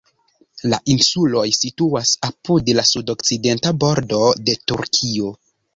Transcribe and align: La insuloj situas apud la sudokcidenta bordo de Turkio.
La 0.71 0.79
insuloj 0.93 1.43
situas 1.59 2.15
apud 2.31 2.73
la 2.81 2.89
sudokcidenta 2.95 3.77
bordo 3.87 4.25
de 4.49 4.63
Turkio. 4.73 5.37